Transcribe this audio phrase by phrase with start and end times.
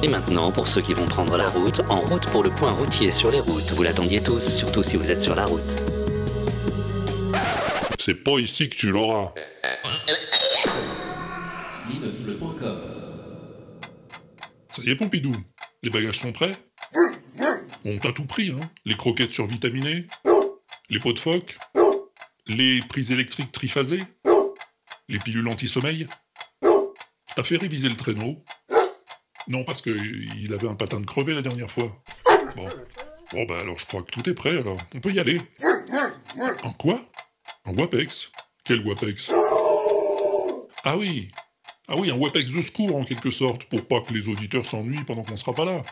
[0.00, 3.10] Et maintenant, pour ceux qui vont prendre la route, en route pour le point routier
[3.10, 3.72] sur les routes.
[3.72, 5.76] Vous l'attendiez tous, surtout si vous êtes sur la route.
[7.98, 9.32] C'est pas ici que tu l'auras.
[14.70, 15.34] Ça y est, Pompidou.
[15.82, 16.56] Les bagages sont prêts?
[17.84, 18.70] On t'a tout pris, hein.
[18.84, 20.06] Les croquettes survitaminées?
[20.90, 21.58] Les pots de phoque?
[22.46, 24.04] Les prises électriques triphasées?
[25.08, 26.06] Les pilules anti-sommeil?
[27.34, 28.44] T'as fait réviser le traîneau?
[29.48, 31.90] Non, parce qu'il avait un patin de crevé la dernière fois.
[32.56, 32.68] Bon.
[33.32, 34.78] Bon, bah alors je crois que tout est prêt, alors.
[34.94, 35.40] On peut y aller.
[36.62, 37.00] En quoi?
[37.66, 38.30] Un WAPEX
[38.64, 39.30] Quel WAPEX?
[40.84, 41.30] Ah oui
[41.88, 45.04] Ah oui, un WAPEX de secours en quelque sorte, pour pas que les auditeurs s'ennuient
[45.06, 45.82] pendant qu'on sera pas là.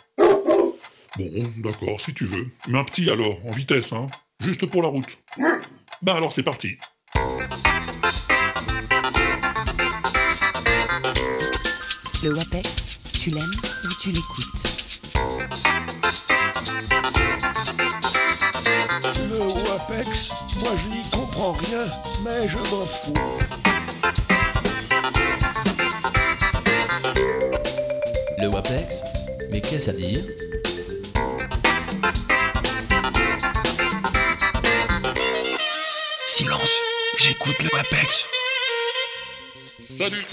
[1.16, 2.48] Bon, d'accord, si tu veux.
[2.68, 4.06] Mais un petit alors, en vitesse, hein.
[4.40, 5.18] Juste pour la route.
[6.02, 6.76] Bah alors c'est parti.
[12.22, 12.95] Le WAPEX,
[13.26, 13.50] tu l'aimes
[13.82, 14.62] ou tu l'écoutes
[19.30, 21.86] Le WAPEX, moi je n'y comprends rien,
[22.24, 23.14] mais je m'en fous.
[28.38, 29.02] Le WAPEX
[29.50, 30.22] Mais qu'est-ce à dire?
[36.28, 36.72] Silence,
[37.18, 38.24] j'écoute le WAPEX.
[39.82, 40.24] Salut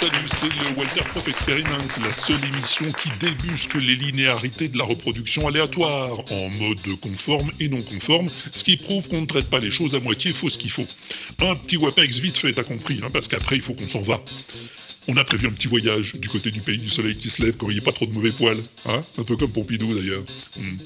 [0.00, 4.84] Salut, c'est le Walter Prof Experiment, la seule émission qui débusque les linéarités de la
[4.84, 9.58] reproduction aléatoire, en mode conforme et non conforme, ce qui prouve qu'on ne traite pas
[9.58, 10.86] les choses à moitié, faut ce qu'il faut.
[11.40, 14.18] Un petit WAPEX vite fait, t'as compris, hein, parce qu'après il faut qu'on s'en va.
[15.08, 17.56] On a prévu un petit voyage du côté du pays du soleil qui se lève
[17.58, 18.62] quand il n'y a pas trop de mauvais poils.
[18.86, 20.22] Hein un peu comme Pompidou d'ailleurs.
[20.56, 20.76] Hmm.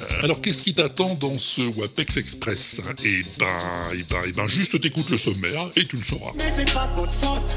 [0.00, 2.92] Euh, alors qu'est-ce qui t'attend dans ce WAPEX Express hein?
[3.04, 3.46] Eh ben,
[3.94, 6.32] eh ben, eh ben, juste t'écoutes le sommaire et tu le sauras.
[6.36, 7.56] Mais c'est pas de votre faute.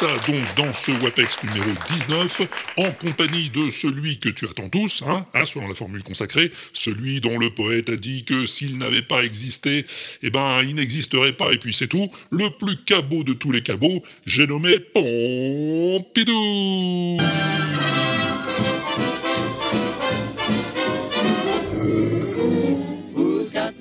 [0.00, 2.42] donc dans ce WAPEX numéro 19,
[2.76, 7.20] en compagnie de celui que tu attends tous, hein, hein, selon la formule consacrée, celui
[7.20, 9.84] dont le poète a dit que s'il n'avait pas existé,
[10.22, 11.52] eh ben il n'existerait pas.
[11.52, 15.08] Et puis c'est tout, le plus cabot de tous les cabots, j'ai nommé Pompidou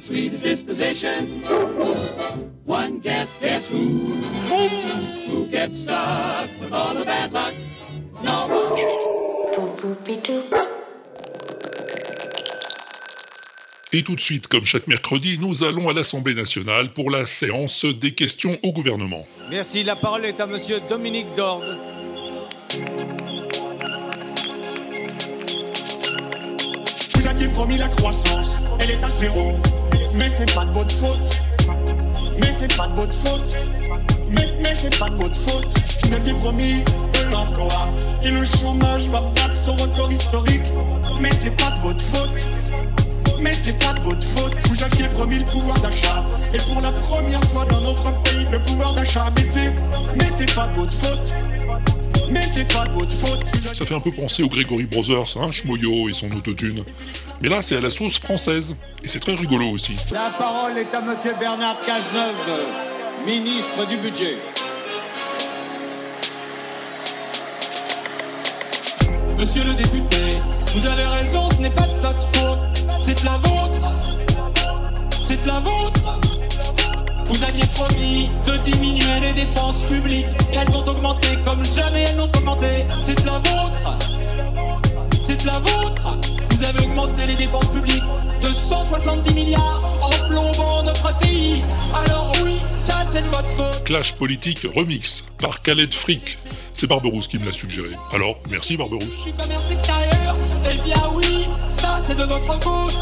[0.08, 1.42] Who's got the sweetest disposition?
[2.66, 3.78] One guess, guess who?
[5.28, 7.54] Who gets stuck with all the bad luck?
[8.24, 8.68] No one.
[13.94, 17.86] Et tout de suite, comme chaque mercredi, nous allons à l'Assemblée nationale pour la séance
[17.86, 19.26] des questions au gouvernement.
[19.50, 21.78] Merci, la parole est à monsieur Dominique Dorde.
[27.58, 29.56] Promis la croissance, elle est à zéro.
[30.14, 31.42] Mais c'est pas de votre faute.
[32.40, 33.56] Mais c'est pas de votre faute.
[34.30, 35.66] Mais, mais c'est pas de votre faute.
[36.04, 37.74] Vous aviez promis de l'emploi.
[38.24, 40.72] Et le chômage va battre son record historique.
[41.20, 42.48] Mais c'est pas de votre faute.
[43.42, 44.54] Mais c'est pas de votre faute.
[44.70, 46.24] Vous aviez promis le pouvoir d'achat.
[46.54, 49.72] Et pour la première fois dans notre pays, le pouvoir d'achat a baissé.
[50.20, 51.34] Mais c'est pas de votre faute.
[53.74, 56.84] Ça fait un peu penser aux Gregory Brothers, hein, Schmoyo et son autotune.
[57.42, 58.76] Mais là, c'est à la sauce française.
[59.04, 59.96] Et c'est très rigolo aussi.
[60.12, 62.36] La parole est à monsieur Bernard Cazeneuve,
[63.26, 64.38] ministre du budget.
[69.38, 70.18] Monsieur le député,
[70.74, 72.60] vous avez raison, ce n'est pas de notre faute,
[73.00, 73.94] c'est de la vôtre.
[75.24, 76.37] C'est de la vôtre.
[77.30, 80.26] Vous aviez promis de diminuer les dépenses publiques.
[80.54, 82.86] Elles ont augmenté comme jamais elles n'ont augmenté.
[83.04, 83.98] C'est de la vôtre.
[85.22, 86.18] C'est de la vôtre.
[86.52, 88.04] Vous avez augmenté les dépenses publiques
[88.42, 91.64] de 170 milliards en plombant notre pays.
[91.94, 93.84] Alors oui, ça c'est de votre faute.
[93.84, 96.38] Clash politique remix par Khaled Frick.
[96.74, 97.90] C'est Barberousse qui me l'a suggéré.
[98.14, 99.24] Alors, merci Barberousse.
[99.26, 100.38] du commerce extérieur
[100.72, 102.96] Eh bien oui, ça c'est de votre faute.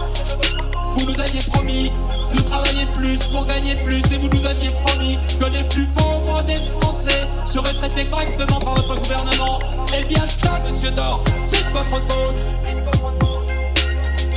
[0.96, 1.92] Vous nous aviez promis
[2.34, 2.65] de travailler
[2.98, 7.28] plus pour gagner plus et vous nous aviez promis que les plus pauvres des Français
[7.46, 9.60] seraient traités correctement par votre gouvernement.
[9.98, 12.36] Eh bien ça, monsieur Dor, c'est de votre faute.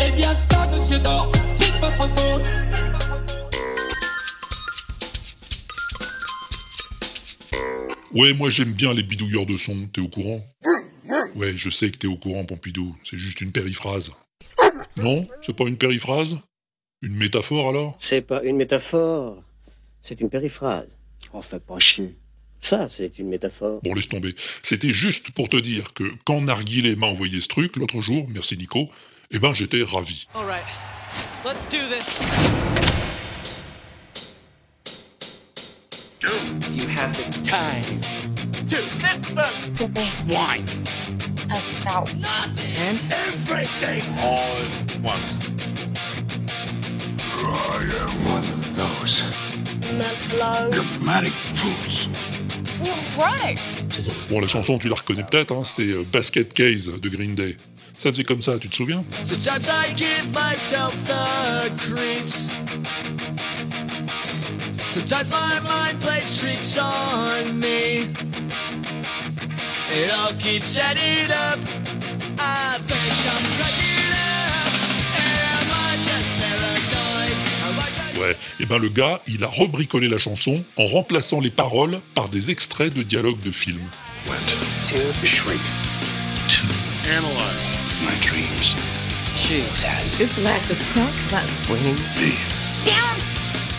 [0.07, 2.43] Eh bien ça, monsieur Dor, c'est de votre faute.
[8.15, 10.43] Ouais, moi j'aime bien les bidouilleurs de son, t'es au courant?
[11.37, 14.11] Ouais, je sais que t'es au courant, Pompidou, c'est juste une périphrase.
[15.01, 15.25] Non?
[15.43, 16.37] C'est pas une périphrase?
[17.01, 17.97] Une métaphore alors?
[18.01, 19.43] C'est pas une métaphore,
[20.03, 20.99] c'est une périphrase.
[21.33, 22.17] Oh, fais pas chier.
[22.61, 23.81] Ça, c'est une métaphore.
[23.85, 24.35] Bon, laisse tomber.
[24.63, 28.57] C'était juste pour te dire que quand Narguilé m'a envoyé ce truc l'autre jour, merci
[28.57, 28.89] Nico,
[29.31, 30.27] eh ben j'étais ravi.
[30.35, 30.65] All right,
[31.45, 32.19] let's do this.
[36.73, 38.01] You have the time
[38.67, 39.95] to listen.
[40.29, 40.67] Wine.
[41.47, 42.75] About Nothing.
[42.89, 44.03] And everything.
[44.19, 44.57] All
[44.89, 45.39] at once.
[47.51, 49.23] I am one of those
[49.93, 50.71] mellow.
[50.71, 52.09] dramatic fruits.
[52.83, 53.59] You're right.
[54.31, 57.57] Bon, la chanson, tu la reconnais peut-être, hein, c'est euh, Basket Case de Green Day.
[57.97, 59.05] Ça faisait comme ça, tu te souviens?
[59.25, 62.53] Sometimes I give myself the creeps.
[64.91, 68.09] Sometimes my mind plays tricks on me.
[69.91, 71.59] It all keeps adding up.
[72.39, 73.98] I think I'm cracking
[78.21, 82.29] Ouais, et ben le gars, il a rebricolé la chanson en remplaçant les paroles par
[82.29, 83.89] des extraits de dialogues de films.
[84.27, 84.37] Went
[84.85, 85.61] to shrink
[86.49, 86.63] to
[87.09, 87.79] Analyze.
[88.03, 88.75] my dreams.
[90.21, 92.35] It's like the sex that's bringing Me.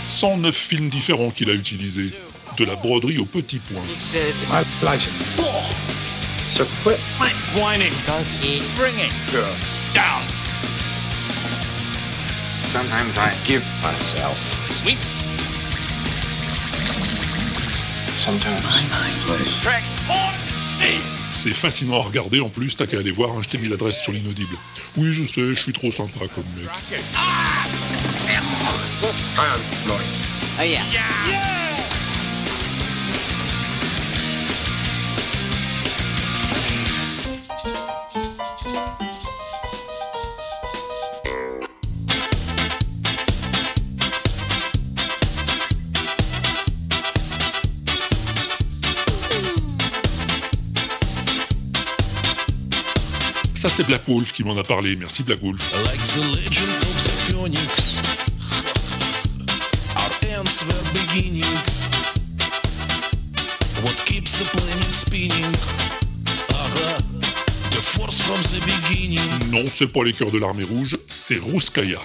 [0.07, 2.11] 109 films différents qu'il a utilisés,
[2.57, 3.83] de la broderie au petit point.
[3.91, 5.13] He said, My license.
[6.49, 6.99] so quit
[7.55, 7.93] whining.
[9.93, 10.38] Down.
[12.71, 14.37] Sometimes I give myself.
[14.69, 15.01] Sweet.
[18.19, 19.59] Sometimes my mind plays.
[19.59, 20.33] Tracks on
[20.79, 21.01] me.
[21.33, 23.99] C'est fascinant à regarder en plus, t'as qu'à aller voir, hein, je t'ai mis l'adresse
[23.99, 24.55] sur l'inaudible.
[24.97, 26.69] Oui, je sais, je suis trop sympa comme mec.
[30.59, 30.83] Yeah.
[31.27, 31.68] Yeah.
[53.79, 54.97] c'est Black Wolf qui m'en a parlé.
[54.97, 55.71] Merci Black Wolf.
[69.49, 71.99] Non, c'est pas les cœurs de l'armée rouge, c'est Rouskaya.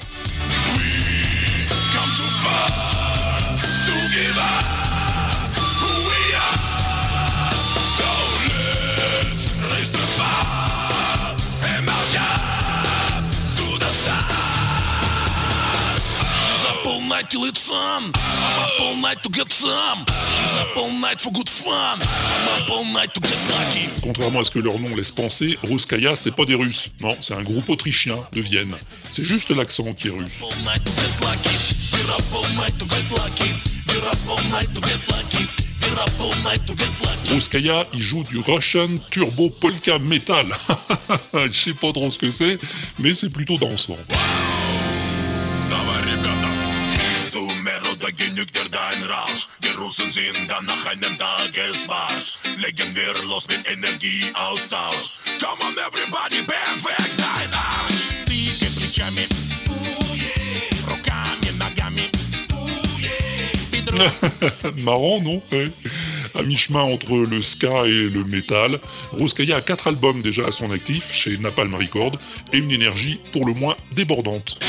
[17.24, 20.76] Up all night till it's on I'm up all night to get some She's up
[20.76, 24.50] all night for good fun I'm up all night to get lucky Contrairement à ce
[24.50, 26.90] que leur nom laisse penser, Rouskaya c'est pas des Russes.
[27.00, 28.74] Non, c'est un groupe autrichien de Vienne.
[29.10, 30.42] C'est juste l'accent qui est russe.
[37.30, 40.46] Rouskaya, il joue du Russian Turbo Polka Metal.
[41.34, 42.58] Je sais pas trop ce que c'est,
[42.98, 43.96] mais c'est plutôt dansant.
[49.83, 49.83] Rausch?
[49.83, 52.37] Die Russen sind dann nach einem Tagesmarsch.
[52.57, 55.19] Legen wir los mit Energieaustausch.
[55.39, 58.25] Come on, everybody, beweg dein Arsch.
[58.25, 59.27] Двигай плечами.
[60.87, 62.09] Руками, ногами.
[64.77, 65.71] Marrant, non Ouais.
[66.35, 68.79] À mi-chemin entre le ska et le metal,
[69.11, 72.17] Rouskaya a quatre albums déjà à son actif chez Napalm Records
[72.53, 74.59] et une énergie pour le moins débordante.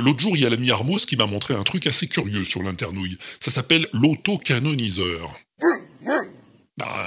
[0.00, 2.62] L'autre jour, il y a l'ami Armos qui m'a montré un truc assez curieux sur
[2.62, 3.18] l'internouille.
[3.38, 5.30] Ça s'appelle l'autocanoniseur.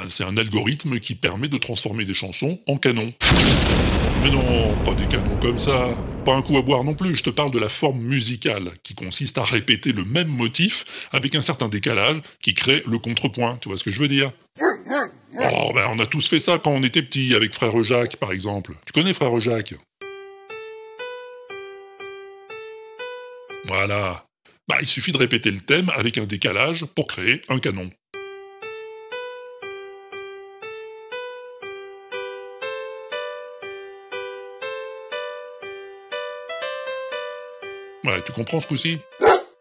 [0.08, 3.14] C'est un algorithme qui permet de transformer des chansons en canons.
[4.22, 5.96] Mais non, pas des canons comme ça.
[6.26, 8.96] Pas un coup à boire non plus, je te parle de la forme musicale, qui
[8.96, 13.70] consiste à répéter le même motif avec un certain décalage qui crée le contrepoint, tu
[13.70, 14.32] vois ce que je veux dire?
[14.62, 18.32] Oh, ben on a tous fait ça quand on était petit, avec frère Jacques par
[18.32, 18.74] exemple.
[18.86, 19.76] Tu connais frère Jacques?
[23.68, 24.26] Voilà.
[24.68, 27.90] Bah, il suffit de répéter le thème avec un décalage pour créer un canon.
[38.04, 39.00] Ouais, tu comprends ce coup-ci?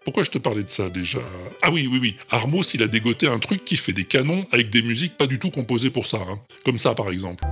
[0.05, 1.21] Pourquoi je te parlais de ça déjà?
[1.63, 2.17] Ah oui, oui, oui.
[2.31, 5.39] Armos, il a dégoté un truc qui fait des canons avec des musiques pas du
[5.39, 6.19] tout composées pour ça.
[6.29, 6.41] hein.
[6.65, 7.45] Comme ça, par exemple.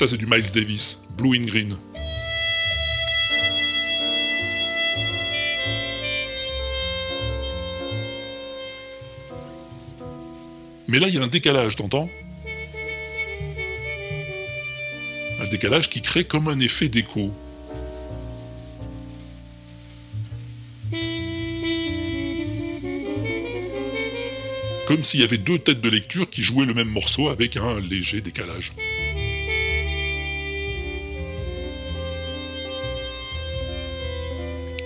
[0.00, 1.76] Ça, c'est du Miles Davis, Blue in Green.
[10.90, 12.10] Mais là, il y a un décalage, t'entends?
[15.40, 17.32] Un décalage qui crée comme un effet d'écho.
[24.88, 27.78] Comme s'il y avait deux têtes de lecture qui jouaient le même morceau avec un
[27.78, 28.72] léger décalage.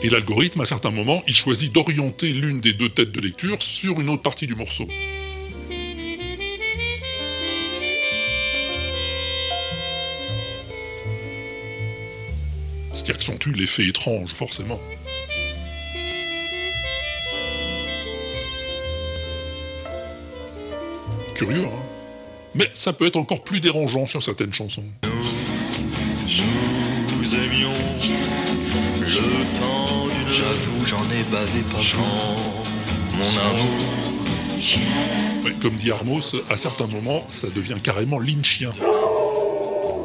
[0.03, 3.99] Et l'algorithme, à certains moments, il choisit d'orienter l'une des deux têtes de lecture sur
[4.03, 4.87] une autre partie du morceau.
[13.15, 14.81] Accentue l'effet étrange, forcément.
[21.35, 21.83] Curieux, hein
[22.55, 24.85] Mais ça peut être encore plus dérangeant sur certaines chansons.
[27.17, 27.73] Nous aimions
[29.01, 30.33] le temps d'une...
[30.33, 31.81] J'avoue, j'en ai bavé pas
[33.17, 33.95] mon amour.
[35.45, 38.73] Ouais, comme dit Armos, à certains moments, ça devient carrément lynchien.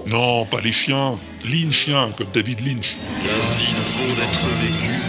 [0.09, 2.97] Non, pas les chiens, lynchien, comme David Lynch.
[3.23, 4.99] La vie vaut d'être vécue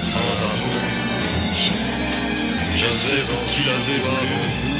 [0.00, 0.80] sans amour.
[2.76, 4.78] Je sais qu'il avait vraiment vous,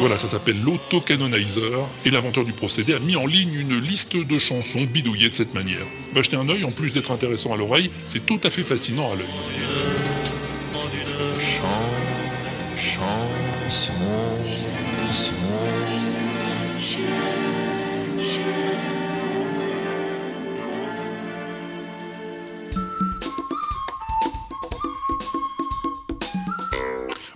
[0.00, 4.38] Voilà, ça s'appelle l'auto-canonizer, et l'inventeur du procédé a mis en ligne une liste de
[4.38, 5.84] chansons bidouillées de cette manière.
[6.14, 9.12] Va jeter un œil, en plus d'être intéressant à l'oreille, c'est tout à fait fascinant
[9.12, 9.26] à l'œil.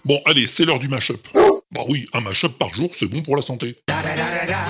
[0.06, 1.43] Bon, allez, c'est l'heure du mashup.
[1.74, 3.74] Bah oui, un mashup par jour, c'est bon pour la santé.
[3.88, 4.64] Da da da da da.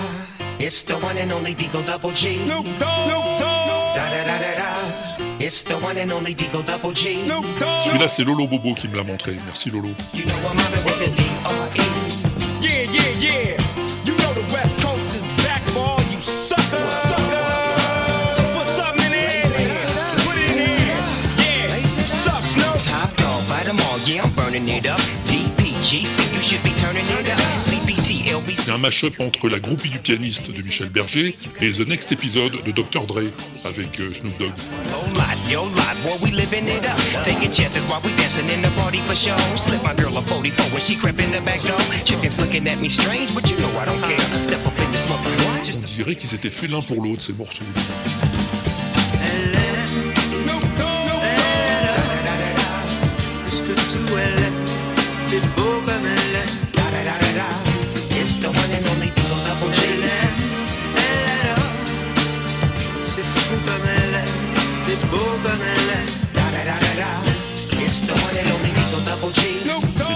[0.58, 2.36] It's the one and only Deagle Double G.
[2.38, 2.88] Snoop Dogg.
[3.04, 3.94] Snoop Dogg.
[3.94, 5.24] Da da da da da.
[5.38, 7.16] It's the one and only Deagle Double G.
[7.26, 7.84] Snoop Dogg.
[7.88, 9.32] Celui-là, c'est Lolo Bobo qui me l'a montré.
[9.44, 9.90] Merci Lolo.
[10.14, 11.82] You know I'm mobbing with the D.R.E.
[12.62, 13.83] Yeah, yeah, yeah.
[28.54, 32.62] C'est un mashup entre la groupie du pianiste de Michel Berger et The Next Episode
[32.64, 33.06] de Dr.
[33.06, 33.24] Dre
[33.64, 34.52] avec euh, Snoop Dogg.
[34.90, 36.98] Whole lot, yo lot, boy, we living it up.
[37.22, 37.50] Taking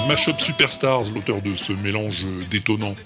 [0.09, 2.97] Mashup Superstars, l'auteur de ce mélange détonnant.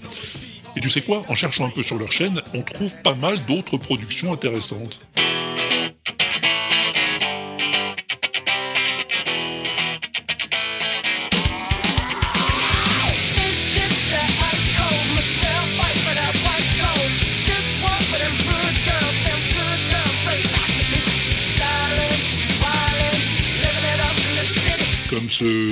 [0.77, 1.25] Et tu sais quoi?
[1.29, 5.01] En cherchant un peu sur leur chaîne, on trouve pas mal d'autres productions intéressantes.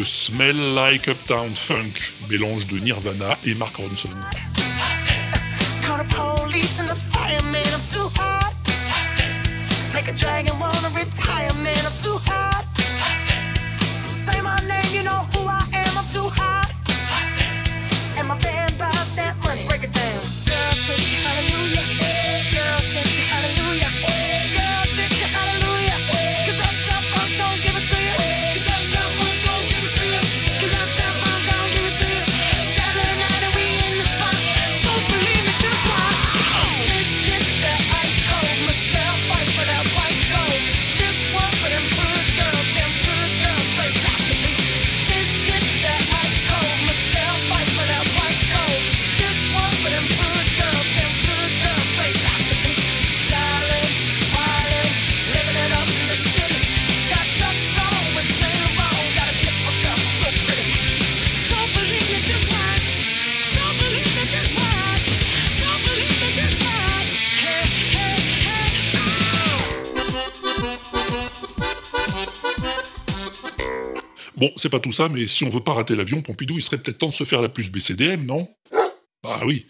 [0.02, 4.08] Ce Smell Like Uptown Funk, mélange de Nirvana et Mark Ronson.
[14.08, 16.72] Say my name, you know who I am, I'm too hot.
[18.16, 19.39] And my band about that
[74.40, 76.78] Bon, c'est pas tout ça, mais si on veut pas rater l'avion, Pompidou, il serait
[76.78, 78.48] peut-être temps de se faire la puce BCDM, non?
[79.22, 79.66] Bah oui.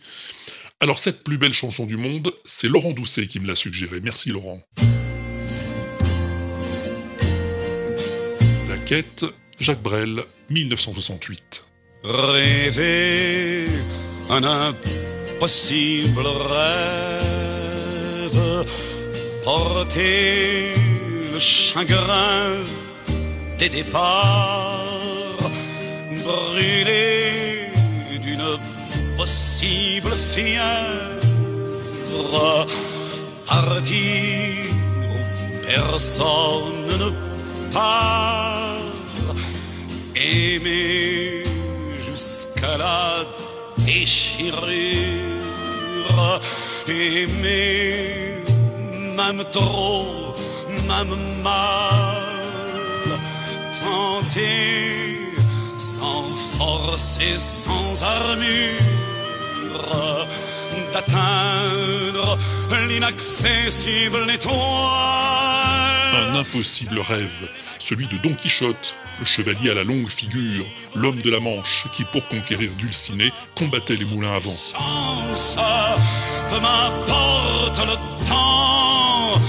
[0.79, 3.99] Alors cette plus belle chanson du monde, c'est Laurent Doucet qui me l'a suggérée.
[4.01, 4.61] Merci Laurent.
[8.69, 9.25] La quête,
[9.59, 11.65] Jacques Brel, 1968.
[12.05, 13.67] Rêver
[14.31, 17.51] un impossible rêve,
[19.43, 20.75] porter
[21.33, 22.55] le chagrin
[23.61, 25.51] des départs,
[26.25, 27.69] brûler
[28.23, 28.57] d'une
[29.19, 31.27] possible fièvre,
[33.47, 34.65] partir
[35.11, 35.17] où
[35.67, 37.11] personne ne
[37.71, 38.79] part,
[40.17, 41.45] aimer
[42.09, 43.27] jusqu'à la
[43.85, 44.61] déchirure,
[46.89, 48.43] aimer
[49.19, 50.35] même trop,
[50.89, 52.20] même mal,
[55.79, 58.81] sans force et sans armure
[60.93, 62.39] d'atteindre
[62.89, 64.55] l'inaccessible étoile.
[66.13, 71.31] Un impossible rêve, celui de Don Quichotte, le chevalier à la longue figure, l'homme de
[71.31, 74.51] la Manche, qui pour conquérir Dulcinée combattait les moulins à vent.
[74.51, 75.59] Chance,
[76.51, 79.41] peu m'importe le temps.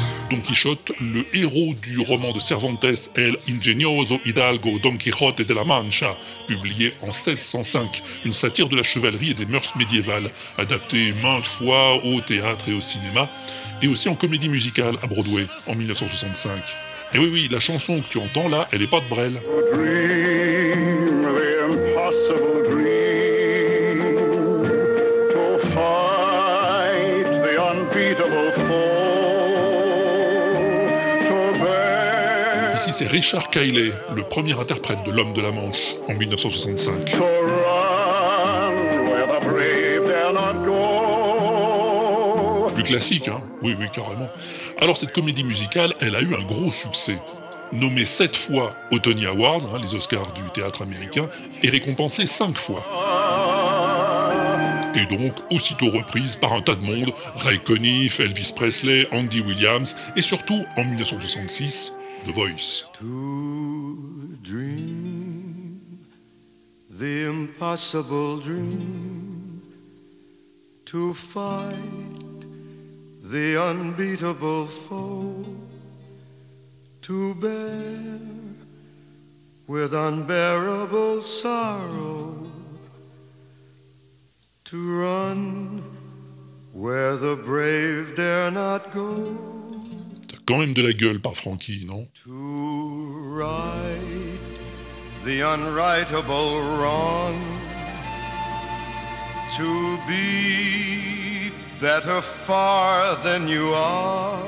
[0.42, 6.18] Quichotte, le héros du roman de Cervantes El Ingenioso Hidalgo Don Quijote de la Mancha,
[6.48, 12.04] publié en 1605, une satire de la chevalerie et des mœurs médiévales, adaptée maintes fois
[12.04, 13.30] au théâtre et au cinéma,
[13.82, 16.52] et aussi en comédie musicale à Broadway en 1965.
[17.14, 19.34] Et oui, oui, la chanson que tu entends là, elle est pas de Brel.
[32.82, 37.12] Bear, Ici, c'est Richard Cayley, le premier interprète de L'Homme de la Manche, en 1965.
[37.12, 42.72] to run where the brave dare not go.
[42.74, 44.30] Plus classique, hein Oui, oui, carrément.
[44.80, 47.18] Alors, cette comédie musicale, elle a eu un gros succès.
[47.72, 51.30] Nommée sept fois aux Tony Awards, hein, les Oscars du théâtre américain,
[51.64, 52.84] et récompensée cinq fois.
[54.96, 59.96] Et donc, aussitôt reprise par un tas de monde, Ray Conniff, Elvis Presley, Andy Williams,
[60.18, 62.84] et surtout, en 1966, The Voice.
[62.94, 66.06] To dream
[66.88, 69.64] the impossible dream,
[70.86, 72.46] to fight
[73.24, 75.46] the unbeatable foe,
[77.02, 78.20] to bear
[79.66, 82.38] with unbearable sorrow,
[84.66, 85.84] to run
[86.72, 89.61] where the brave dare not go.
[90.52, 94.38] Quand même de la gueule par Frankie, non To right
[95.24, 97.40] the unrightable wrong,
[99.56, 104.44] to be better far than you are,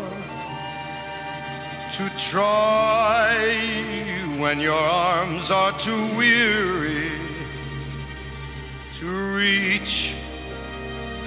[1.93, 3.33] to try
[4.39, 7.13] when your arms are too weary,
[8.99, 9.05] to
[9.37, 10.15] reach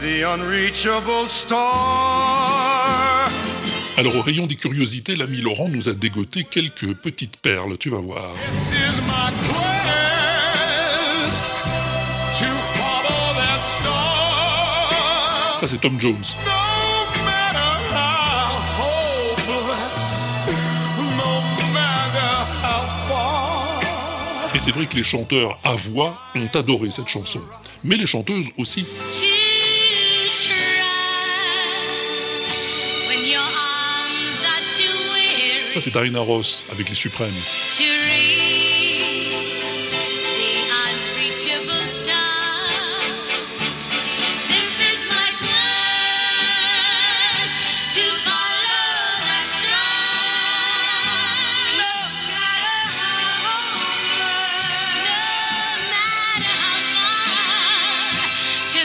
[0.03, 2.66] the unreachable star.
[3.99, 8.01] Alors, au rayon des curiosités, l'ami Laurent nous a dégoté quelques petites perles, tu vas
[8.01, 8.35] voir.
[8.51, 9.33] This is my
[11.25, 11.63] quest
[12.39, 12.45] to
[12.77, 15.57] follow that star.
[15.59, 16.15] Ça, c'est Tom Jones.
[24.55, 27.41] Et c'est vrai que les chanteurs à voix ont adoré cette chanson.
[27.83, 28.87] Mais les chanteuses aussi.
[35.77, 37.35] Ça, c'est Diana Ross avec les Suprêmes.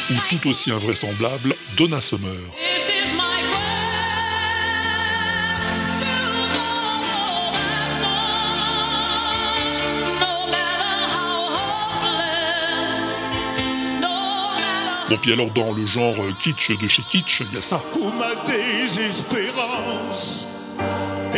[0.10, 2.61] Ou tout aussi invraisemblable, Donna Summer.
[15.12, 17.84] Bon, puis alors, dans le genre euh, kitsch de chez kitsch, il y a ça.
[18.00, 20.47] Ou ma désespérance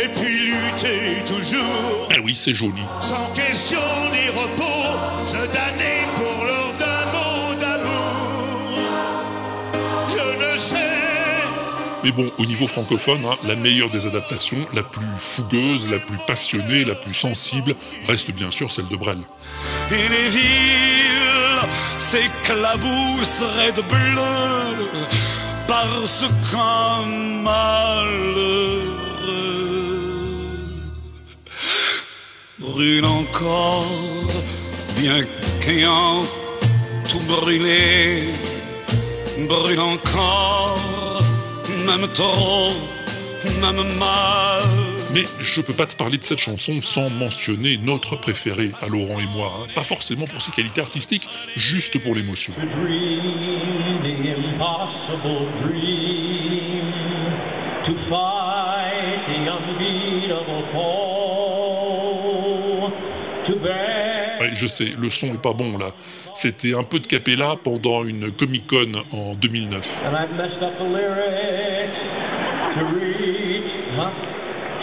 [0.00, 2.82] Et puis lutter toujours Eh oui, c'est joli.
[3.00, 3.80] Sans question
[4.12, 8.78] ni repos Se damner pour l'heure d'un mot d'amour
[10.06, 10.78] Je ne sais
[12.04, 16.18] Mais bon, au niveau francophone, hein, la meilleure des adaptations, la plus fougueuse, la plus
[16.28, 17.74] passionnée, la plus sensible,
[18.06, 19.18] reste bien sûr celle de Brel.
[19.90, 20.93] et les villes
[22.14, 24.36] s'éclabousseraient de bleu
[25.66, 27.06] parce qu'un
[27.42, 28.84] malheureux
[32.60, 34.30] brûle encore,
[34.96, 35.24] bien
[35.60, 36.22] qu'ayant
[37.08, 38.28] tout brûlé,
[39.48, 41.24] brûle encore,
[41.88, 42.74] même trop,
[43.60, 44.83] même mal.
[45.14, 49.20] Mais je peux pas te parler de cette chanson sans mentionner notre préféré à Laurent
[49.20, 49.52] et moi.
[49.60, 49.66] hein.
[49.74, 52.52] Pas forcément pour ses qualités artistiques, juste pour l'émotion.
[64.40, 65.90] Ouais, je sais, le son est pas bon là.
[66.34, 70.02] C'était un peu de capella pendant une Comic Con en 2009.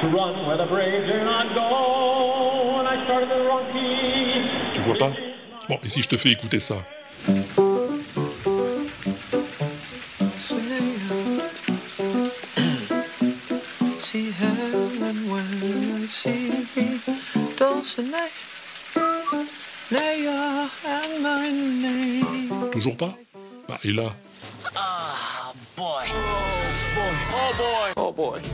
[0.02, 4.82] To run where the brave dare not go and I started the wrong key Tu
[4.82, 5.14] vois pas?
[5.70, 6.76] Bon, et si je te fais écouter ça?
[22.72, 23.14] Toujours pas?
[23.68, 24.10] Bah, et là?
[24.76, 26.08] Ah, boy.
[27.36, 27.94] Oh, boy.
[27.98, 28.51] Oh, boy.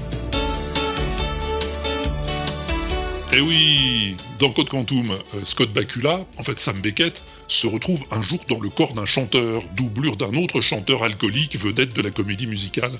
[3.37, 8.19] Eh oui Dans Code Quantum, euh, Scott Bakula, en fait Sam Beckett, se retrouve un
[8.19, 12.47] jour dans le corps d'un chanteur, doublure d'un autre chanteur alcoolique, vedette de la comédie
[12.47, 12.93] musicale.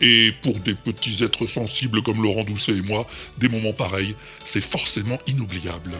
[0.00, 3.06] Et pour des petits êtres sensibles comme Laurent Doucet et moi,
[3.38, 5.92] des moments pareils, c'est forcément inoubliable.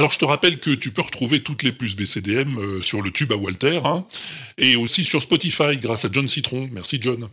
[0.00, 3.10] Alors je te rappelle que tu peux retrouver toutes les plus BCDM euh, sur le
[3.10, 4.06] tube à Walter, hein,
[4.56, 6.70] et aussi sur Spotify grâce à John Citron.
[6.72, 7.28] Merci John.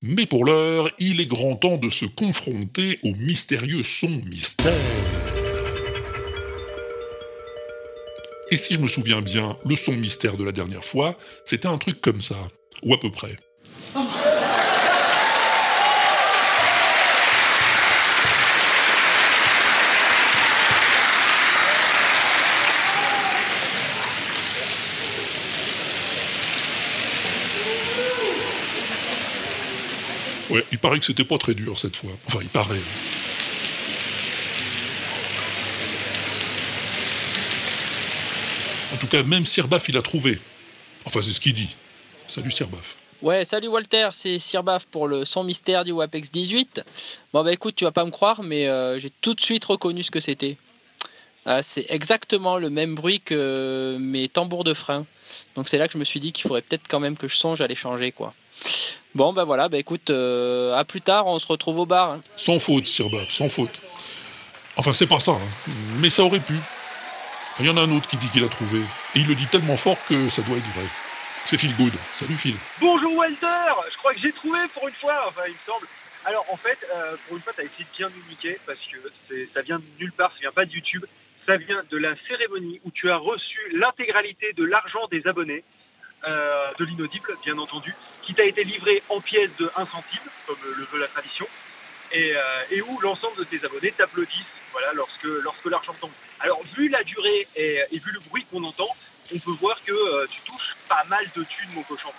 [0.00, 4.72] Mais pour l'heure, il est grand temps de se confronter au mystérieux son mystère.
[8.52, 11.78] Et si je me souviens bien, le son mystère de la dernière fois, c'était un
[11.78, 12.38] truc comme ça,
[12.84, 13.34] ou à peu près.
[30.50, 32.10] Ouais, il paraît que c'était pas très dur cette fois.
[32.26, 32.80] Enfin, il paraît.
[38.94, 40.38] En tout cas, même Sirbaf, il a trouvé.
[41.04, 41.74] Enfin, c'est ce qu'il dit.
[42.26, 42.96] Salut Sirbaf.
[43.20, 46.82] Ouais, salut Walter, c'est Sirbaf pour le son mystère du WAPEX 18.
[47.32, 50.04] Bon bah écoute, tu vas pas me croire, mais euh, j'ai tout de suite reconnu
[50.04, 50.56] ce que c'était.
[51.44, 55.04] Ah, c'est exactement le même bruit que mes tambours de frein.
[55.56, 57.34] Donc c'est là que je me suis dit qu'il faudrait peut-être quand même que je
[57.34, 58.34] songe à les changer quoi.
[59.14, 62.10] Bon bah voilà, bah écoute, euh, à plus tard, on se retrouve au bar.
[62.12, 62.20] hein.
[62.36, 63.70] Sans faute, Sirbaf, sans faute.
[64.76, 65.70] Enfin, c'est pas ça, hein.
[65.98, 66.54] mais ça aurait pu.
[67.58, 68.78] Il y en a un autre qui dit qu'il a trouvé.
[69.14, 70.84] Et il le dit tellement fort que ça doit être vrai.
[71.44, 71.92] C'est Phil Good.
[72.12, 72.54] Salut Phil.
[72.80, 73.46] Bonjour Walter
[73.90, 75.86] Je crois que j'ai trouvé pour une fois, enfin il me semble.
[76.24, 78.98] Alors en fait, euh, pour une fois, t'as essayé de bien nous niquer parce que
[79.28, 81.04] c'est- ça vient de nulle part, ça vient pas de YouTube.
[81.46, 85.64] Ça vient de la cérémonie où tu as reçu l'intégralité de l'argent des abonnés,
[86.28, 87.94] euh, de l'inaudible bien entendu,
[88.28, 91.46] qui t'a été livré en pièces de 1 centime, comme le veut la tradition,
[92.12, 96.10] et, euh, et où l'ensemble de tes abonnés t'applaudissent voilà, lorsque, lorsque l'argent tombe.
[96.40, 98.88] Alors vu la durée et, vu le bruit qu'on entend,
[99.34, 102.10] on peut voir que euh, tu touches pas mal de thunes, mon cochon.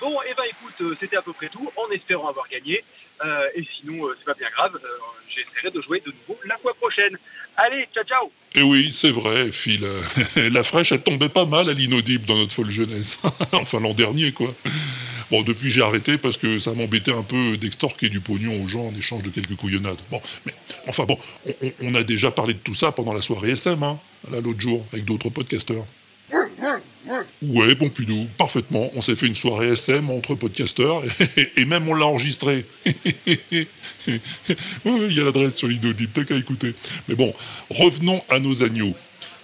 [0.00, 2.82] Bon, et ben écoute, euh, c'était à peu près tout, en espérant avoir gagné.
[3.24, 4.88] Euh, et sinon, euh, c'est pas bien grave, euh,
[5.28, 7.16] j'essaierai de jouer de nouveau la fois prochaine.
[7.56, 9.86] Allez, ciao ciao Et oui, c'est vrai, Phil.
[10.36, 13.18] la fraîche, elle tombait pas mal à l'inaudible dans notre folle jeunesse.
[13.52, 14.52] enfin, l'an dernier, quoi.
[15.30, 18.86] Bon, depuis, j'ai arrêté parce que ça m'embêtait un peu d'extorquer du pognon aux gens
[18.86, 19.98] en échange de quelques couillonnades.
[20.10, 20.54] Bon, mais
[20.88, 23.80] enfin bon, on, on- on a déjà parlé de tout ça pendant la soirée SM,
[23.82, 23.98] hein,
[24.32, 25.84] là, l'autre jour, avec d'autres podcasteurs.
[27.42, 28.90] Ouais, Pompidou, parfaitement.
[28.94, 31.02] On s'est fait une soirée SM entre podcasteurs
[31.56, 32.64] et, même on l'a enregistré.
[32.86, 33.66] Il
[34.84, 36.74] y a l'adresse sur l'inaudible, t'as qu'à écouter.
[37.08, 37.34] Mais bon,
[37.70, 38.94] revenons à nos agneaux.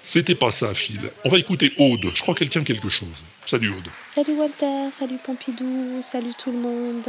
[0.02, 1.00] C'était pas ça, Phil.
[1.24, 2.10] On va écouter Aude.
[2.14, 3.24] Je crois qu'elle tient quelque chose.
[3.46, 3.88] Salut Aude.
[4.14, 7.08] Salut Walter, salut Pompidou, salut tout le monde.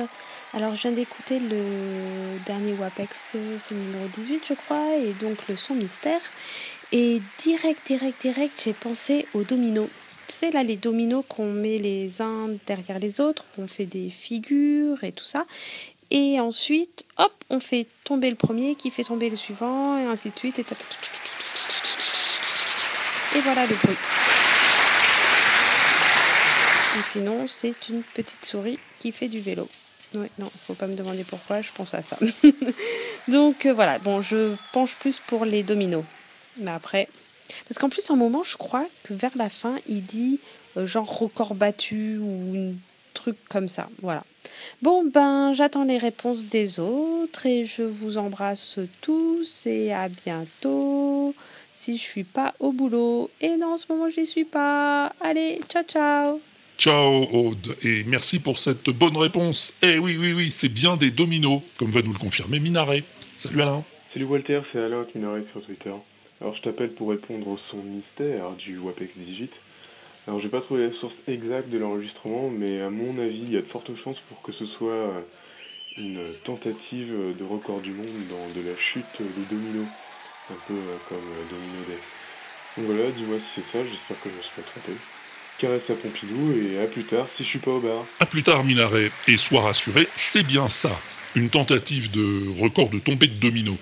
[0.53, 5.37] Alors je viens d'écouter le dernier WAPEX, c'est le numéro 18 je crois, et donc
[5.49, 6.21] le son mystère.
[6.91, 9.89] Et direct, direct, direct, j'ai pensé aux dominos.
[10.27, 14.09] Tu sais là les dominos qu'on met les uns derrière les autres, on fait des
[14.09, 15.45] figures et tout ça.
[16.11, 20.29] Et ensuite, hop, on fait tomber le premier qui fait tomber le suivant, et ainsi
[20.29, 20.59] de suite.
[20.59, 20.65] Et,
[23.41, 23.97] voilà le bruit.
[26.97, 29.67] Ou sinon, c'est une petite souris qui fait du vélo.
[30.15, 32.17] Ouais, non, faut pas me demander pourquoi, je pense à ça.
[33.27, 36.05] Donc euh, voilà, bon, je penche plus pour les dominos.
[36.57, 37.07] Mais après.
[37.67, 40.39] Parce qu'en plus, un moment, je crois que vers la fin, il dit
[40.77, 42.73] euh, genre record battu ou un
[43.13, 43.89] truc comme ça.
[44.01, 44.23] Voilà.
[44.81, 51.33] Bon, ben, j'attends les réponses des autres et je vous embrasse tous et à bientôt.
[51.75, 53.29] Si je suis pas au boulot.
[53.39, 55.13] Et non, en ce moment, j'y suis pas.
[55.21, 56.41] Allez, ciao, ciao.
[56.77, 59.73] Ciao Aude, et merci pour cette bonne réponse.
[59.81, 63.03] Eh oui, oui, oui, c'est bien des dominos, comme va nous le confirmer Minaret.
[63.39, 63.83] Salut Alain.
[64.13, 65.93] Salut Walter, c'est Alain qui m'arrête sur Twitter.
[66.41, 69.49] Alors je t'appelle pour répondre au son mystère du WAPEX Digit.
[70.27, 73.57] Alors j'ai pas trouvé la source exacte de l'enregistrement, mais à mon avis, il y
[73.57, 75.23] a de fortes chances pour que ce soit
[75.97, 79.87] une tentative de record du monde dans de la chute des dominos.
[80.49, 81.99] Un peu euh, comme euh, Domino Day.
[82.77, 84.93] Donc voilà, dis-moi si c'est ça, j'espère que je me suis pas trompé.
[85.59, 88.05] Caresse à Pompidou et à plus tard si je suis pas au bar.
[88.21, 90.91] A plus tard Minaret, et sois rassuré, c'est bien ça,
[91.35, 93.75] une tentative de record de tombée de domino.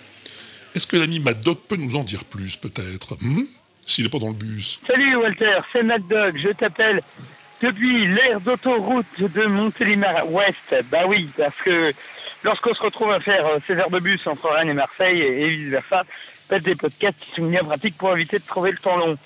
[0.76, 3.44] Est-ce que l'ami Mad Dog peut nous en dire plus peut-être hmm?
[3.88, 4.82] S'il n'est pas dans le bus.
[4.86, 7.02] Salut Walter, c'est Mad Dog, je t'appelle
[7.62, 10.76] depuis l'aire d'autoroute de Montélimar Ouest.
[10.92, 11.94] Bah oui, parce que
[12.44, 15.44] lorsqu'on se retrouve à faire euh, ces heures de bus entre Rennes et Marseille et,
[15.44, 16.04] et vice versa,
[16.50, 19.18] faites des podcasts qui sont bien pratiques pour éviter de trouver le temps long.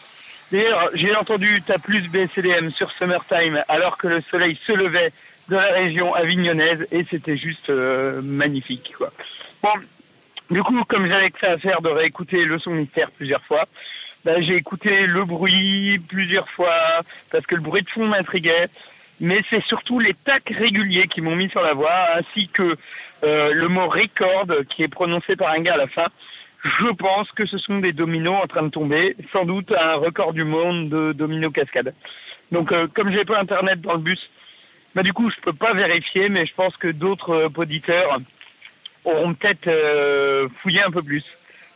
[0.52, 5.12] D'ailleurs, j'ai entendu ta plus BCDM sur Summertime alors que le soleil se levait
[5.48, 9.12] de la région avignonnaise et c'était juste euh, magnifique quoi.
[9.64, 9.70] Bon,
[10.50, 13.66] du coup, comme j'avais que ça à faire de réécouter le son mystère plusieurs fois,
[14.26, 18.68] bah, j'ai écouté le bruit plusieurs fois parce que le bruit de fond m'intriguait.
[19.22, 22.78] Mais c'est surtout les tacs réguliers qui m'ont mis sur la voie, ainsi que
[23.24, 26.06] euh, le mot record qui est prononcé par un gars à la fin.
[26.64, 30.34] Je pense que ce sont des dominos en train de tomber, sans doute un record
[30.34, 31.94] du monde de dominos cascade.
[32.52, 34.30] Donc, euh, comme j'ai pas internet dans le bus,
[34.96, 38.20] bah, du coup, je peux pas vérifier, mais je pense que d'autres euh, auditeurs
[39.06, 41.24] auront peut-être euh, fouillé un peu plus.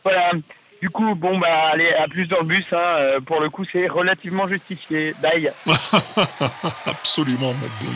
[0.02, 0.30] Voilà.
[0.82, 2.66] Du coup, bon, bah, allez, à plus dans le bus.
[2.72, 2.76] Hein.
[2.98, 5.14] euh, Pour le coup, c'est relativement justifié.
[5.22, 5.50] Bye.
[6.86, 7.94] Absolument, Dog.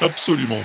[0.00, 0.62] Absolument.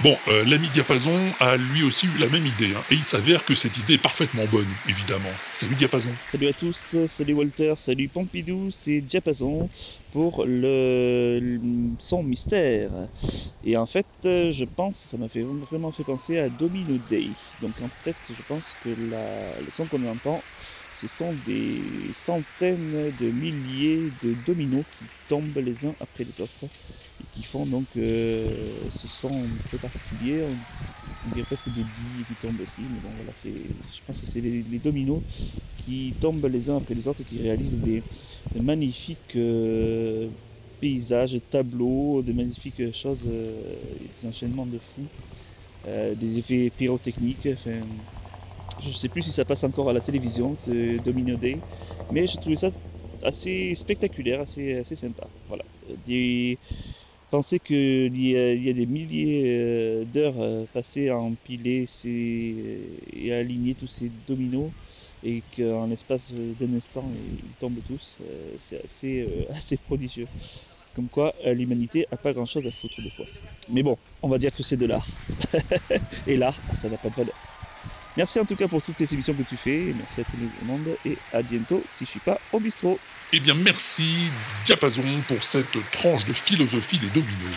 [0.00, 3.44] Bon, euh, l'ami Diapason a lui aussi eu la même idée, hein, et il s'avère
[3.44, 5.28] que cette idée est parfaitement bonne, évidemment.
[5.52, 6.10] Salut Diapason.
[6.30, 9.68] Salut à tous, salut Walter, salut Pompidou, c'est Diapason
[10.12, 11.58] pour le,
[11.98, 12.92] son mystère.
[13.64, 17.26] Et en fait, euh, je pense, ça m'a fait vraiment fait penser à Domino Day.
[17.60, 20.40] Donc en fait, je pense que la, le son qu'on entend,
[20.98, 26.64] ce sont des centaines de milliers de dominos qui tombent les uns après les autres
[27.20, 30.42] et qui font donc euh, ce son très particulier.
[30.42, 30.58] On,
[31.30, 34.78] dirait presque des billes qui tombent aussi, mais bon voilà, je pense que c'est les,
[34.80, 35.22] dominos
[35.76, 38.02] qui tombent les uns après les autres et qui réalisent des,
[38.60, 40.28] magnifiques euh,
[40.80, 45.08] paysages, tableaux, des magnifiques choses, euh, des enchaînements de fous,
[45.84, 47.48] des effets pyrotechniques.
[48.78, 51.64] Je ne sais plus si ça passe encore à la télévision, ce Domino Day,
[52.10, 52.68] mais j'ai trouvé ça
[53.22, 55.30] assez spectaculaire, assez, assez sympa.
[55.48, 55.64] Voilà.
[55.96, 56.58] Des...
[57.30, 62.98] Pensez qu'il y, y a des milliers euh, d'heures euh, passées à empiler ces...
[63.12, 64.72] et à aligner tous ces dominos
[65.22, 70.28] et qu'en l'espace d'un instant ils tombent tous, euh, c'est assez, euh, assez prodigieux.
[70.94, 73.28] Comme quoi euh, l'humanité n'a pas grand chose à foutre des fois.
[73.68, 75.18] Mais bon, on va dire que c'est de l'art.
[76.26, 77.36] et l'art, ça n'a pas de valeur.
[78.18, 80.66] Merci en tout cas pour toutes les émissions que tu fais, merci à tout le
[80.66, 82.98] monde et à bientôt si je suis pas au bistrot.
[83.32, 84.12] Eh bien, merci
[84.64, 87.54] Diapason pour cette tranche de philosophie des dominos.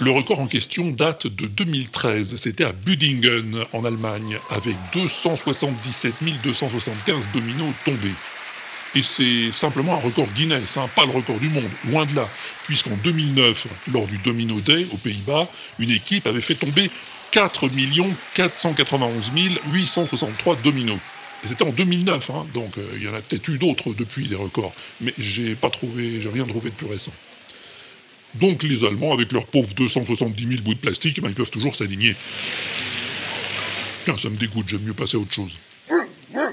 [0.00, 2.36] Le record en question date de 2013.
[2.36, 8.14] C'était à Büdingen, en Allemagne, avec 277 275 dominos tombés.
[8.98, 12.28] Et c'est simplement un record Guinness, hein, pas le record du monde, loin de là.
[12.64, 15.46] Puisqu'en 2009, lors du Domino Day aux Pays-Bas,
[15.78, 16.90] une équipe avait fait tomber
[17.30, 17.68] 4
[18.34, 19.30] 491
[19.72, 20.98] 863 dominos.
[21.44, 24.26] Et c'était en 2009, hein, donc euh, il y en a peut-être eu d'autres depuis
[24.26, 27.12] des records, mais j'ai pas trouvé, j'ai rien trouvé de plus récent.
[28.34, 31.52] Donc les Allemands, avec leurs pauvres 270 000 bouts de plastique, eh ben, ils peuvent
[31.52, 32.16] toujours s'aligner.
[34.04, 35.56] Tiens, ça me dégoûte, j'aime mieux passer à autre chose.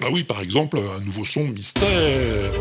[0.02, 2.52] Bah oui, par exemple, un nouveau son mystère.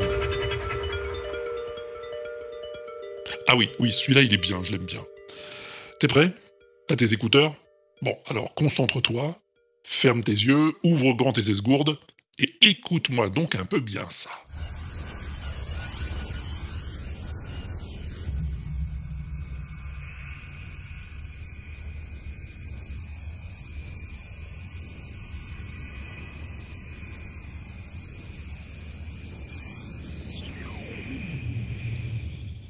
[3.46, 5.04] Ah oui, oui, celui-là, il est bien, je l'aime bien.
[6.00, 6.32] T'es prêt?
[6.86, 7.54] T'as tes écouteurs?
[8.02, 9.38] Bon, alors concentre-toi,
[9.84, 11.98] ferme tes yeux, ouvre grand tes esgourdes,
[12.38, 14.30] et écoute-moi donc un peu bien ça.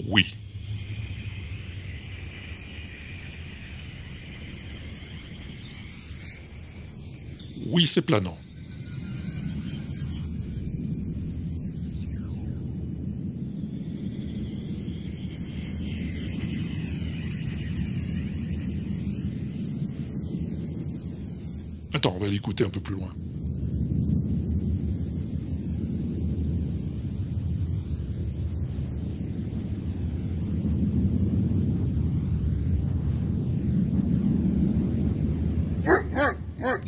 [0.04, 0.24] Oui.
[7.86, 8.36] C'est planant.
[21.92, 23.12] Attends, on va l'écouter un peu plus loin.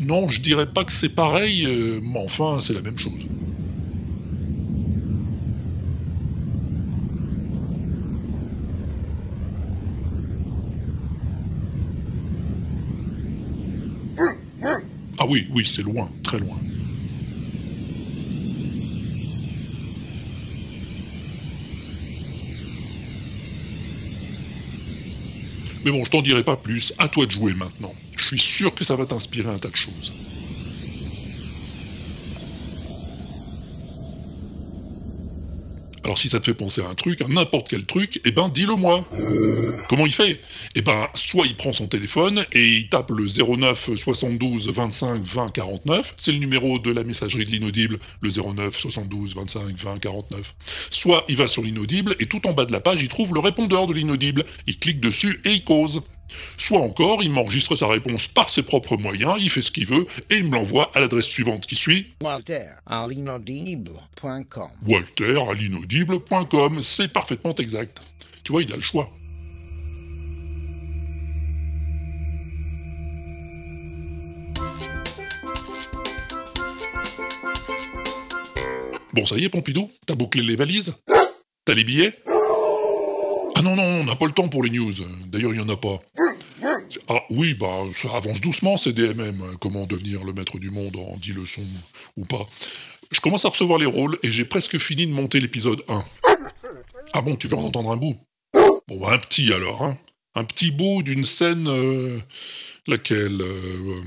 [0.07, 3.29] Non, je dirais pas que c'est pareil, euh, mais enfin, c'est la même chose.
[15.19, 16.62] Ah oui, oui, c'est loin, très loin.
[25.85, 27.95] Mais bon, je t'en dirai pas plus, à toi de jouer maintenant.
[28.27, 30.12] Je suis sûr que ça va t'inspirer un tas de choses.
[36.03, 38.49] Alors si ça te fait penser à un truc, à n'importe quel truc, eh ben
[38.49, 39.09] dis-le moi.
[39.89, 40.41] Comment il fait?
[40.75, 45.51] Eh ben soit il prend son téléphone et il tape le 09 72 25 20
[45.53, 50.55] 49, c'est le numéro de la messagerie de l'inaudible, le 09 72 25 20 49.
[50.91, 53.41] Soit il va sur l'inaudible et tout en bas de la page il trouve le
[53.41, 56.03] répondeur de l'inaudible, il clique dessus et il cause.
[56.57, 60.07] Soit encore, il m'enregistre sa réponse par ses propres moyens, il fait ce qu'il veut,
[60.31, 64.71] et il me l'envoie à l'adresse suivante qui suit Walter à l'inaudible.com.
[64.87, 66.83] Walter à l'inaudible.com.
[66.83, 68.01] C'est parfaitement exact.
[68.45, 69.11] Tu vois, il a le choix.
[79.17, 80.95] Bon, ça y est, Pompidou T'as bouclé les valises?
[81.65, 82.12] T'as les billets?
[83.59, 84.92] Ah non, non, on n'a pas le temps pour les news.
[85.29, 85.99] D'ailleurs, il n'y en a pas.
[87.09, 89.57] Ah oui, bah ça avance doucement, c'est DMM.
[89.62, 91.64] Comment devenir le maître du monde en 10 leçons
[92.19, 92.47] ou pas.
[93.11, 96.05] Je commence à recevoir les rôles et j'ai presque fini de monter l'épisode 1.
[97.14, 98.16] Ah bon, tu veux en entendre un bout?
[98.53, 99.97] Bon, bah, un petit alors, hein.
[100.37, 101.66] Un petit bout d'une scène...
[101.68, 102.20] euh,
[102.87, 104.03] laquelle euh,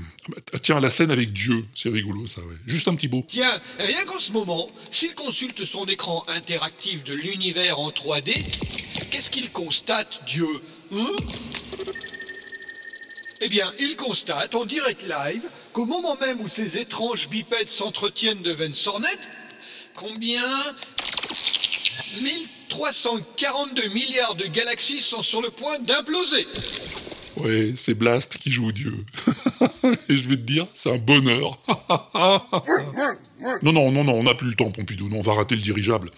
[0.70, 2.56] ah, la scène avec Dieu, c'est rigolo ça, ouais.
[2.66, 3.24] Juste un petit bout.
[3.28, 8.34] Tiens, rien qu'en ce moment, s'il consulte son écran interactif de l'univers en 3D,
[9.10, 10.46] qu'est-ce qu'il constate, Dieu
[10.92, 11.16] Hein?
[13.42, 18.42] Eh bien, il constate en direct live qu'au moment même où ces étranges bipèdes s'entretiennent
[18.42, 19.08] de Vensornet,
[19.94, 20.42] combien?
[22.72, 26.46] 1342 milliards de galaxies sont sur le point d'imploser.
[27.36, 28.92] Ouais, c'est Blast qui joue Dieu.
[30.08, 31.58] Et je vais te dire, c'est un bonheur.
[33.62, 35.62] non, non, non, non, on n'a plus le temps, Pompidou, non, on va rater le
[35.62, 36.10] dirigeable.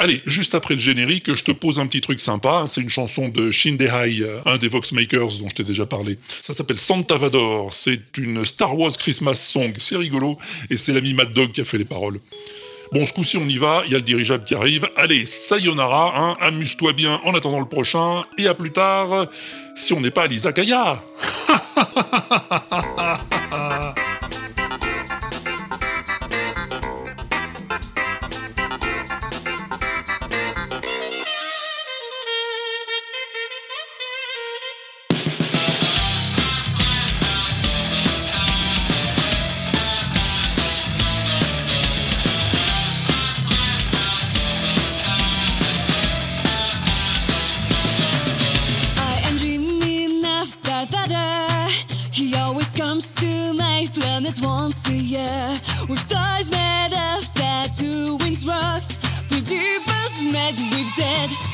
[0.00, 2.66] Allez, juste après le générique, je te pose un petit truc sympa.
[2.68, 6.18] C'est une chanson de Shindehai, euh, un des Vox Makers dont je t'ai déjà parlé.
[6.40, 7.74] Ça s'appelle Santa Vador.
[7.74, 9.72] C'est une Star Wars Christmas song.
[9.76, 10.38] C'est rigolo.
[10.70, 12.20] Et c'est l'ami Mad Dog qui a fait les paroles.
[12.92, 13.82] Bon, ce coup-ci, on y va.
[13.86, 14.88] Il y a le dirigeable qui arrive.
[14.96, 16.12] Allez, sayonara.
[16.16, 18.24] Hein, Amuse-toi bien en attendant le prochain.
[18.38, 19.26] Et à plus tard,
[19.74, 21.02] si on n'est pas à l'Izakaya.
[54.42, 55.48] once a year
[55.88, 58.98] with toys made of tattoo wings rocks.
[59.28, 61.47] The deepest made with dead.